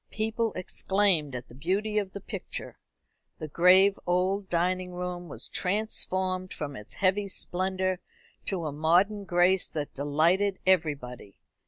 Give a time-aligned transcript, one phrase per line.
[0.09, 2.79] People exclaimed at the beauty of the picture.
[3.37, 7.99] The grave old dining room was transformed from its heavy splendour
[8.45, 11.37] to a modern grace that delighted everybody.